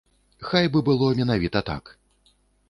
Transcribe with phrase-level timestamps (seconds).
[0.51, 1.93] Хай бы было менавіта так!